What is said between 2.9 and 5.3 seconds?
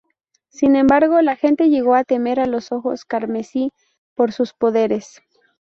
Carmesí por sus poderes.